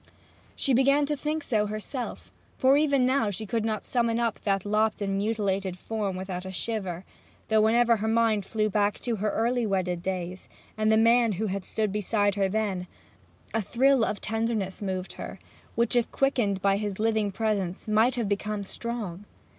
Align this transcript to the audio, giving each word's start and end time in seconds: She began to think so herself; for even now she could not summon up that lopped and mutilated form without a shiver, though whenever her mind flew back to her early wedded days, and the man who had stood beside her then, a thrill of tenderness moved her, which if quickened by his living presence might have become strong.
She 0.55 0.73
began 0.73 1.05
to 1.05 1.15
think 1.15 1.43
so 1.43 1.67
herself; 1.67 2.31
for 2.57 2.75
even 2.75 3.05
now 3.05 3.29
she 3.29 3.45
could 3.45 3.63
not 3.63 3.83
summon 3.85 4.19
up 4.19 4.39
that 4.39 4.65
lopped 4.65 4.99
and 4.99 5.15
mutilated 5.15 5.77
form 5.77 6.15
without 6.15 6.43
a 6.43 6.51
shiver, 6.51 7.05
though 7.49 7.61
whenever 7.61 7.97
her 7.97 8.07
mind 8.07 8.43
flew 8.43 8.67
back 8.67 8.99
to 9.01 9.17
her 9.17 9.29
early 9.29 9.63
wedded 9.67 10.01
days, 10.01 10.49
and 10.75 10.91
the 10.91 10.97
man 10.97 11.33
who 11.33 11.45
had 11.45 11.65
stood 11.65 11.91
beside 11.91 12.33
her 12.33 12.49
then, 12.49 12.87
a 13.53 13.61
thrill 13.61 14.03
of 14.03 14.19
tenderness 14.19 14.81
moved 14.81 15.13
her, 15.13 15.37
which 15.75 15.95
if 15.95 16.09
quickened 16.11 16.63
by 16.63 16.77
his 16.77 16.97
living 16.97 17.31
presence 17.31 17.87
might 17.87 18.15
have 18.15 18.27
become 18.27 18.63
strong. 18.63 19.25